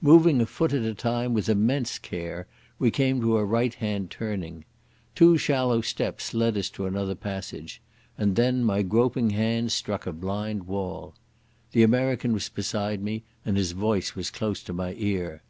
Moving 0.00 0.40
a 0.40 0.46
foot 0.46 0.72
at 0.72 0.84
a 0.84 0.94
time 0.94 1.34
with 1.34 1.48
immense 1.48 1.98
care, 1.98 2.46
we 2.78 2.92
came 2.92 3.20
to 3.20 3.36
a 3.36 3.44
right 3.44 3.74
hand 3.74 4.12
turning. 4.12 4.64
Two 5.16 5.36
shallow 5.36 5.80
steps 5.80 6.32
led 6.32 6.56
us 6.56 6.70
to 6.70 6.86
another 6.86 7.16
passage, 7.16 7.82
and 8.16 8.36
then 8.36 8.62
my 8.62 8.82
groping 8.82 9.30
hands 9.30 9.74
struck 9.74 10.06
a 10.06 10.12
blind 10.12 10.68
wall. 10.68 11.16
The 11.72 11.82
American 11.82 12.32
was 12.32 12.48
beside 12.48 13.02
me, 13.02 13.24
and 13.44 13.56
his 13.56 13.74
mouth 13.74 14.14
was 14.14 14.30
close 14.30 14.62
to 14.62 14.72
my 14.72 14.94
ear. 14.98 15.42